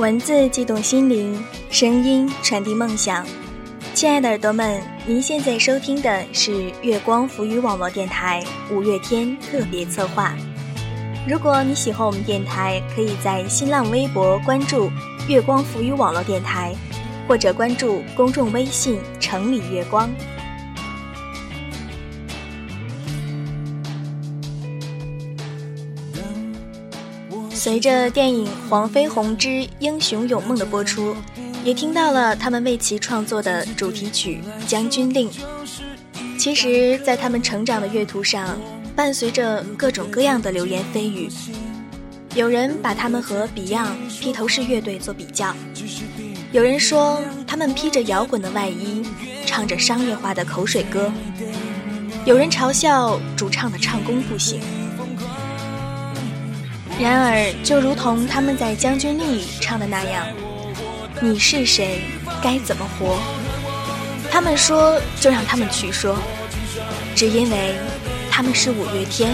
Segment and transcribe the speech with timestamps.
[0.00, 1.38] 文字悸动心灵，
[1.68, 3.22] 声音传递梦想。
[3.92, 8.42] 亲爱的耳朵们，您现在收听的是月光浮语网络电台
[8.72, 10.34] 五月天特别策划。
[11.28, 14.90] 如果你喜欢我们电台，可以在新浪微博关注
[15.28, 16.74] 月光浮语网络电台，
[17.28, 20.10] 或者关注公众微信“城里月光”。
[27.62, 31.14] 随着电影《黄飞鸿之英雄有梦》的播出，
[31.62, 35.30] 也听到了他们为其创作的主题曲《将军令》。
[36.38, 38.58] 其实，在他们成长的乐途上，
[38.96, 41.28] 伴随着各种各样的流言蜚语。
[42.34, 45.54] 有人把他们和 Beyond 披头士乐队做比较，
[46.52, 49.02] 有人说他们披着摇滚的外衣，
[49.44, 51.12] 唱着商业化的口水歌，
[52.24, 54.62] 有人嘲笑主唱的唱功不行。
[57.00, 60.26] 然而，就如同他们在《将军令》里唱的那样
[61.18, 62.02] ：“你是谁，
[62.42, 63.18] 该怎么活？”
[64.30, 66.18] 他们说：“就让他们去说。”
[67.16, 67.74] 只因为
[68.30, 69.32] 他们是五月天，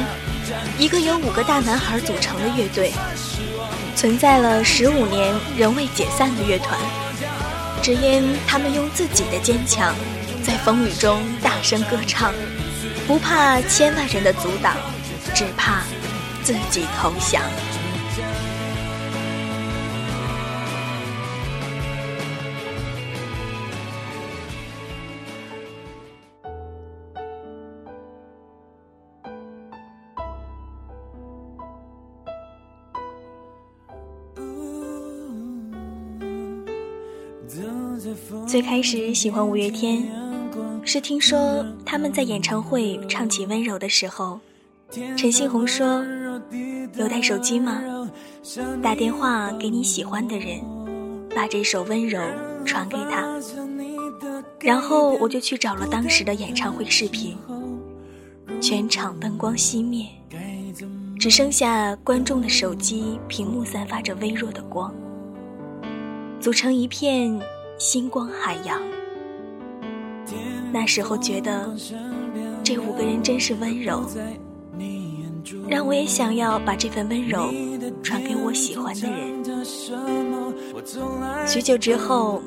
[0.79, 2.93] 一个由五个大男孩组成的乐队，
[3.97, 6.79] 存在了十五年仍未解散的乐团。
[7.83, 9.93] 只因他们用自己的坚强，
[10.41, 12.33] 在风雨中大声歌唱，
[13.09, 14.77] 不怕千万人的阻挡，
[15.35, 15.83] 只怕。
[16.47, 17.43] 自己投降。
[38.47, 40.09] 最开始喜欢五月天，
[40.85, 44.39] 是听说他们在演唱会唱起《温柔》的时候。
[44.91, 46.05] 陈信宏说
[46.97, 47.83] ：“有带手机吗？
[48.83, 50.61] 打电话给你喜欢的人，
[51.35, 52.21] 把这首温柔
[52.65, 53.27] 传给他。”
[54.61, 57.37] 然后我就去找了当时的演唱会视频，
[58.61, 60.07] 全场灯光熄灭，
[61.19, 64.95] 只剩下观众的手机屏幕散发着微弱的光，
[66.41, 67.39] 组成一片
[67.79, 68.81] 星光海洋。
[70.73, 71.75] 那时候觉得，
[72.63, 74.05] 这五个人真是温柔。
[75.69, 77.53] 让我也想要把这份温柔
[78.03, 79.45] 传给我喜欢的人。
[81.47, 82.43] 许久之后，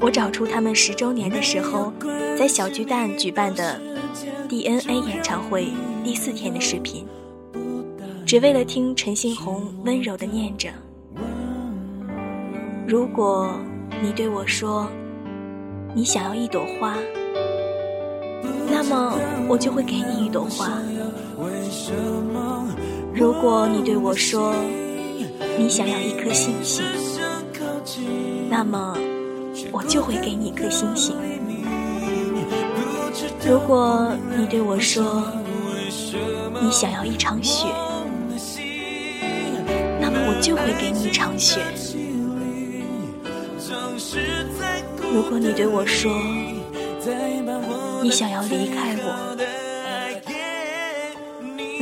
[0.00, 1.92] 我找出他们十周年的时候，
[2.38, 3.80] 在小巨蛋举办的
[4.48, 5.68] DNA 演唱会
[6.04, 7.06] 第四天的视频，
[8.26, 10.70] 只为了听陈星红温柔的念着
[12.86, 13.50] ：“如果
[14.02, 14.88] 你对我说，
[15.94, 16.96] 你想要一朵花，
[18.70, 19.18] 那么
[19.48, 20.78] 我就会给你一朵花。”
[23.14, 24.54] 如果你对我说
[25.58, 26.84] 你想要一颗星星，
[28.48, 28.96] 那么
[29.72, 31.16] 我就会给你一颗星星。
[33.46, 35.24] 如果你对我说
[36.60, 37.66] 你想要一场雪，
[40.00, 41.60] 那么我就会给你一场雪。
[45.12, 46.12] 如果你对我说
[48.02, 49.36] 你想要离开我，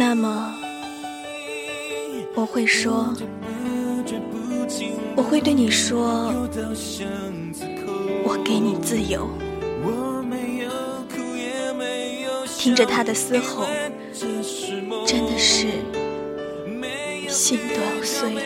[0.09, 0.55] 那么，
[2.37, 3.13] 我会说，
[5.17, 6.33] 我会对你说，
[8.23, 9.29] 我给你自由。
[12.57, 13.67] 听着他的嘶吼，
[15.05, 15.67] 真的是
[17.29, 18.41] 心都要碎了。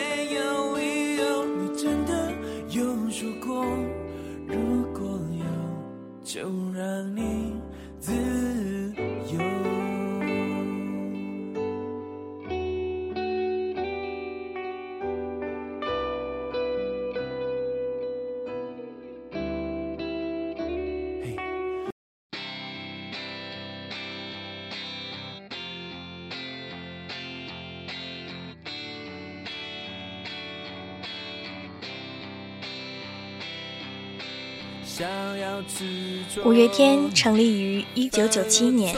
[36.43, 38.95] 五月天成立于一九九七年，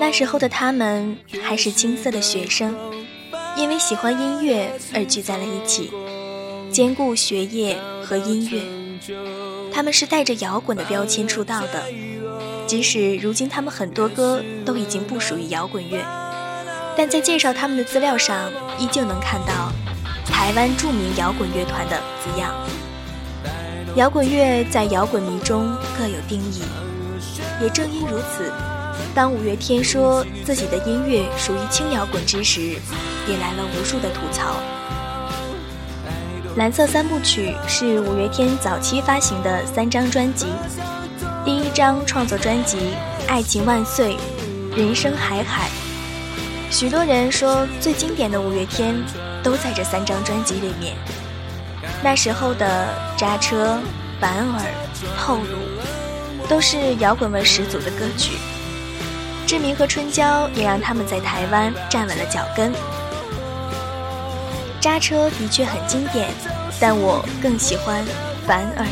[0.00, 2.74] 那时候的他们还是青涩的学生，
[3.56, 5.90] 因为喜欢音乐而聚在了一起，
[6.70, 8.62] 兼顾学业和音乐。
[9.72, 11.84] 他们是带着摇滚的标签出道的，
[12.66, 16.04] 即使如今他们很多歌都已经不属于摇滚乐，
[16.96, 19.70] 但在介绍他们的资料上，依旧能看到
[20.24, 22.54] 台湾著名摇滚乐团的字样。
[23.96, 26.60] 摇滚乐在摇滚迷中各有定义，
[27.62, 28.52] 也正因如此，
[29.14, 32.60] 当五月天说自己的音乐属于轻摇滚之时，
[33.26, 34.56] 引来了无数的吐槽。
[36.56, 40.44] 蓝色三部曲是五月天早期发行的三张专辑，
[41.42, 42.76] 第一张创作专辑
[43.26, 44.14] 《爱情万岁》，
[44.76, 45.70] 人生海海。
[46.70, 48.94] 许多人说最经典的五月天
[49.42, 50.94] 都在这三张专辑里面。
[52.06, 52.86] 那时候的
[53.16, 53.80] 扎车、
[54.20, 54.62] 板耳、
[55.18, 58.34] 透露，都是摇滚味十足的歌曲。
[59.44, 62.72] 志明和春娇也让他们在台湾站稳了脚跟。
[64.80, 66.28] 扎车的确很经典，
[66.78, 68.04] 但我更喜欢
[68.46, 68.86] 反耳。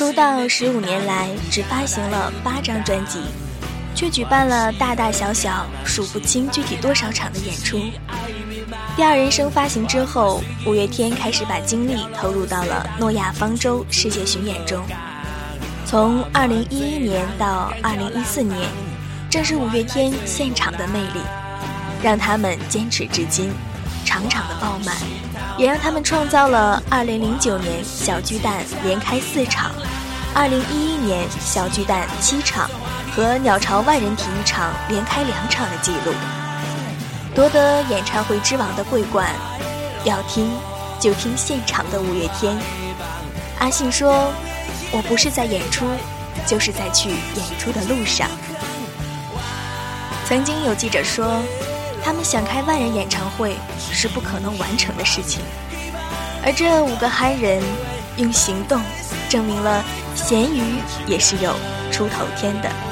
[0.00, 3.20] 出道十五年来，只发行了八张专辑，
[3.94, 7.78] 却举办了大大小小数不清具体多少场的演出。
[8.96, 14.82] 第二人生发行之后，五月天开始把精力投入到了诺亚方舟世界巡演中。
[15.84, 18.58] 从二零一一年到二零一四年，
[19.28, 21.20] 正是五月天现场的魅力，
[22.02, 23.52] 让他们坚持至今，
[24.06, 24.96] 场场的爆满。
[25.58, 29.70] 也让他们创造了2009年小巨蛋连开四场
[30.34, 32.70] ，2011年小巨蛋七场
[33.14, 36.12] 和鸟巢万人体育场连开两场的记录，
[37.34, 39.28] 夺得演唱会之王的桂冠。
[40.04, 40.50] 要听
[40.98, 42.56] 就听现场的五月天。
[43.58, 44.32] 阿信说
[44.92, 45.84] ：“我不是在演出，
[46.46, 48.26] 就是在去演出的路上。”
[50.24, 51.42] 曾经有记者说。
[52.02, 53.56] 他们想开万人演唱会
[53.92, 55.40] 是不可能完成的事情，
[56.44, 57.62] 而这五个憨人
[58.16, 58.80] 用行动
[59.28, 60.62] 证明了咸鱼
[61.06, 61.54] 也是有
[61.92, 62.89] 出头天的。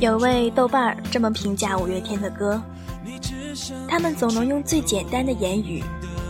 [0.00, 2.60] 有位豆瓣儿这么评价五月天的歌：
[3.88, 5.82] 他们总能用最简单的言语，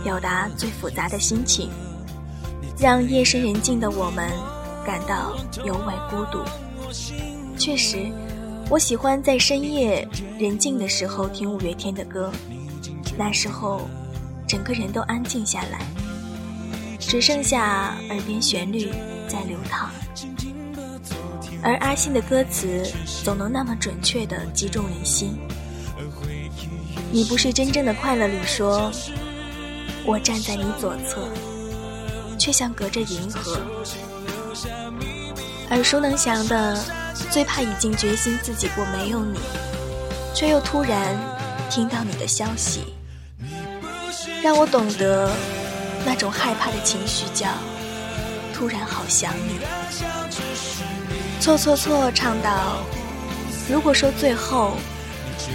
[0.03, 1.69] 表达最复杂的心情，
[2.77, 4.29] 让夜深人静的我们
[4.85, 6.43] 感到尤为孤独。
[7.57, 8.05] 确实，
[8.69, 10.07] 我喜欢在深夜
[10.37, 12.31] 人静的时候听五月天的歌，
[13.17, 13.81] 那时候
[14.47, 15.79] 整个人都安静下来，
[16.99, 18.89] 只剩下耳边旋律
[19.27, 19.89] 在流淌。
[21.63, 22.83] 而阿信的歌词
[23.23, 25.39] 总能那么准确地击中人心。
[27.09, 28.91] 你不是真正的快乐里说，
[30.05, 31.29] 我站在你左侧，
[32.37, 33.61] 却像隔着银河。
[35.69, 36.77] 耳熟能详的，
[37.31, 39.39] 最怕已经决心自己过没有你，
[40.35, 41.17] 却又突然
[41.69, 42.93] 听到你的消息，
[44.43, 45.31] 让我懂得
[46.05, 47.47] 那种害怕的情绪，叫
[48.53, 49.59] 突然好想你。
[51.43, 52.09] 错错错！
[52.13, 52.77] 唱到，
[53.69, 54.77] 如果说最后，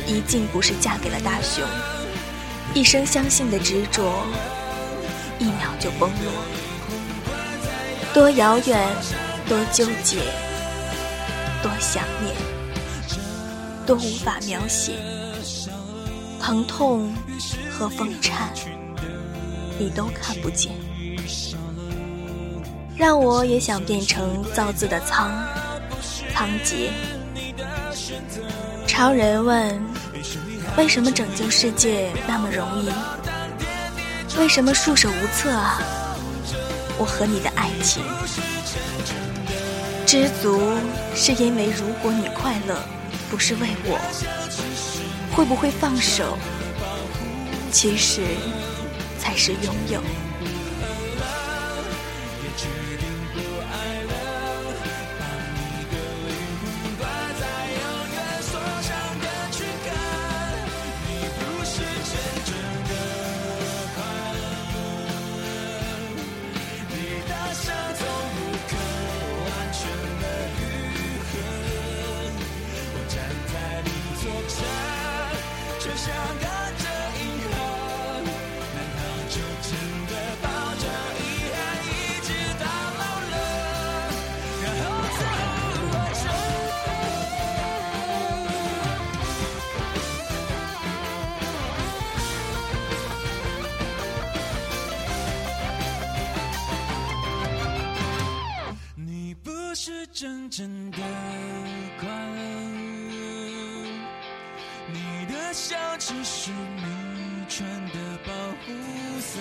[0.07, 1.65] 一静不是嫁给了大雄，
[2.75, 4.23] 一生相信的执着，
[5.39, 6.31] 一秒就崩落。
[8.13, 8.87] 多遥远，
[9.49, 10.19] 多纠结，
[11.63, 12.37] 多想念，
[13.87, 14.93] 多无法描写。
[16.39, 17.15] 疼痛
[17.71, 18.53] 和风颤，
[19.79, 20.71] 你都看不见。
[22.95, 25.33] 让我也想变成造字的苍。
[26.39, 26.91] 仓颉，
[28.87, 29.77] 超人问：
[30.77, 32.89] 为什么拯救世界那么容易？
[34.39, 35.81] 为什么束手无策啊？
[36.97, 38.05] 我和你的爱情，
[40.07, 40.63] 知足
[41.13, 42.81] 是因为如果你快乐，
[43.29, 43.99] 不是为我，
[45.35, 46.39] 会不会放手？
[47.73, 48.23] 其实
[49.19, 50.01] 才是拥有。
[99.69, 100.97] 我是真正的
[102.01, 102.41] 快乐。
[104.91, 108.33] 你的笑只是你穿的保
[108.65, 108.73] 护
[109.21, 109.39] 色。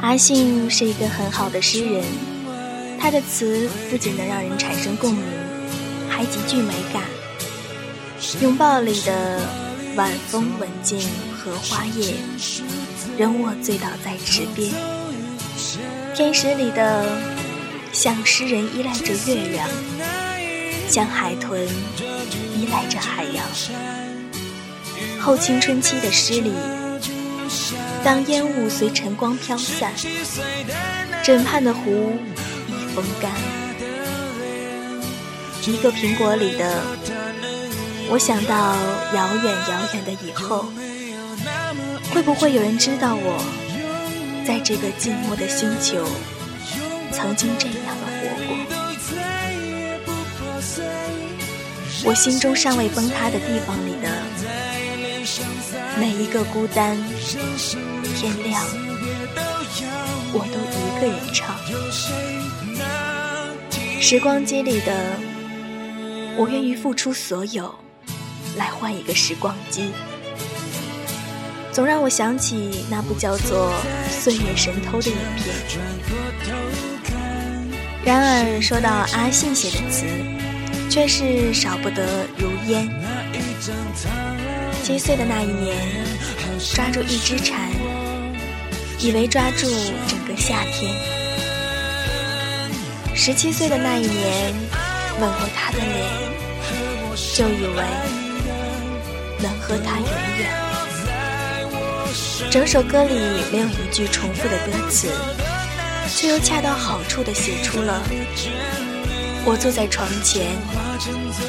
[0.00, 2.04] 阿信是一个很好的诗人
[2.98, 5.22] 他的词不仅能让人产生共鸣
[6.08, 7.09] 还极具美感。
[8.38, 9.40] 拥抱里的
[9.96, 11.00] 晚风吻尽
[11.36, 12.14] 荷花叶，
[13.18, 14.72] 任我醉倒在池边。
[16.14, 17.04] 天使里的
[17.92, 19.68] 像诗人依赖着月亮，
[20.88, 21.66] 像海豚
[22.56, 23.44] 依赖着海洋。
[25.20, 26.52] 后青春期的诗里。
[28.02, 29.92] 当烟雾随晨光飘散，
[31.22, 32.16] 枕畔的湖
[32.68, 33.30] 已风干。
[35.66, 36.80] 一个苹果里的，
[38.12, 38.74] 我想到
[39.14, 40.66] 遥远遥远的以后，
[42.12, 43.40] 会不会有人知道我，
[44.44, 46.04] 在这个寂寞的星球，
[47.12, 48.50] 曾经这样的活过？
[52.02, 54.10] 我心中尚未崩塌的地方里的
[56.00, 56.96] 每一个孤单。
[58.16, 58.66] 天亮，
[60.32, 61.56] 我都一个人唱。
[64.00, 65.16] 时光机里的，
[66.36, 67.72] 我愿意付出所有，
[68.56, 69.90] 来换一个时光机。
[71.72, 73.72] 总让我想起那部叫做
[74.10, 75.54] 《岁月神偷》的影片。
[78.04, 80.06] 然而说到阿信写的词，
[80.90, 82.88] 却是少不得如烟。
[84.82, 85.76] 七岁的那一年，
[86.74, 87.70] 抓住一只蝉。
[88.98, 89.66] 以为抓住
[90.08, 90.94] 整个夏天。
[93.14, 94.52] 十七岁的那一年，
[95.18, 96.04] 吻过他的脸，
[97.34, 97.82] 就以为
[99.70, 100.50] 和他永远。
[102.50, 103.14] 整首歌里
[103.52, 105.06] 没有一句重复的歌词，
[106.08, 108.02] 却又恰到好处地写出了：
[109.44, 110.48] 我坐在床前，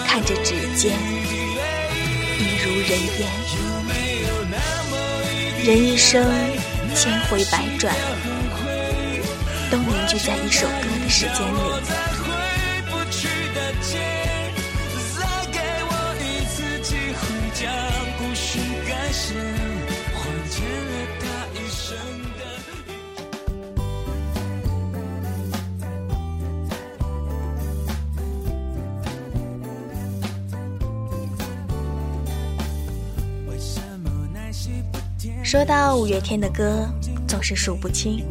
[0.07, 0.95] 看着指尖，
[2.37, 3.27] 一如人烟。
[5.65, 6.23] 人一生。
[6.93, 7.95] 千回百转，
[9.71, 12.10] 都凝聚在一首歌的时间里。
[35.43, 36.87] 说到五月天的歌，
[37.27, 38.25] 总是数不清，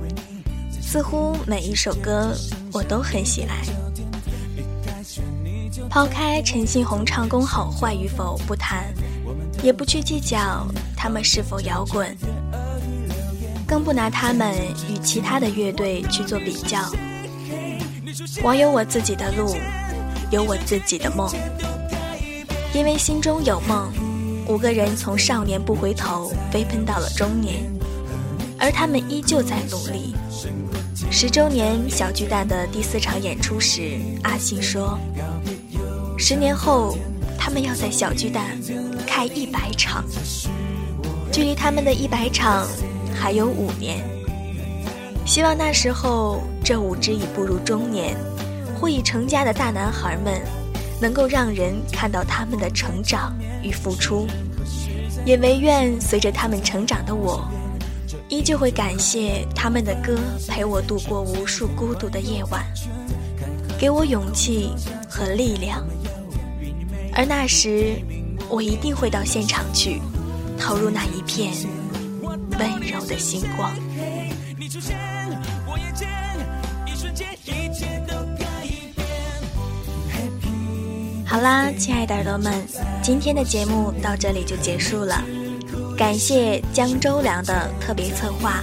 [0.81, 2.35] 似乎每一首歌
[2.73, 3.57] 我都很喜爱。
[5.91, 8.87] 抛开陈信宏唱功好坏与否不谈，
[9.63, 10.67] 也不去计较
[11.03, 12.15] 他们是否摇滚，
[13.67, 14.55] 更不拿他们
[14.87, 16.79] 与其他的乐队去做比较。
[18.43, 19.57] 我有我自己的路，
[20.31, 21.35] 有我自己的梦，
[22.75, 23.91] 因为心中有梦。
[24.47, 27.65] 五个人从少年不回头飞奔到了中年，
[28.59, 30.15] 而他们依旧在努力。
[31.11, 34.99] 十周年小巨蛋的第四场演出时，阿信说
[36.19, 36.99] ：“十年后，
[37.39, 38.59] 他们要在小巨蛋
[39.07, 40.05] 开一百场，
[41.33, 42.67] 距离他们的一百场
[43.15, 43.99] 还有五年。
[45.25, 48.17] 希望那时候，这五只已步入中年、
[48.79, 50.41] 或已成家的大男孩们。”
[51.03, 54.27] 能够让人看到他们的成长与付出，
[55.25, 57.43] 也唯愿随着他们成长的我，
[58.29, 62.63] 依旧会感谢他们的歌陪我度过无数孤独的夜晚，
[63.79, 64.75] 给我勇气
[65.09, 65.83] 和力量。
[67.15, 67.97] 而那时，
[68.51, 70.03] 我一定会到现场去，
[70.61, 71.53] 投入那一片
[72.59, 73.73] 温柔的星光。
[81.25, 82.53] 好啦，亲爱的耳朵们，
[83.03, 85.25] 今天的节目到这里就结束了。
[85.97, 88.61] 感谢江周良的特别策划。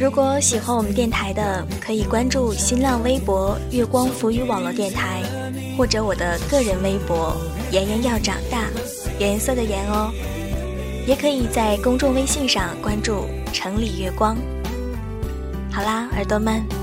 [0.00, 5.22] 如果喜欢我们电台的，可以关注新浪微博“月光浮语网络电台”，
[5.76, 7.36] 或者我的个人微博
[7.72, 8.64] “妍妍要长大”，
[9.18, 10.12] 颜色的颜哦。
[11.06, 14.36] 也可以在公众微信上关注“城里月光”。
[15.72, 16.77] 好啦，耳朵们。